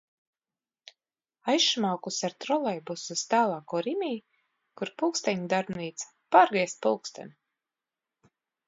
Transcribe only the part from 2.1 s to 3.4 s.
ar trolejbusu uz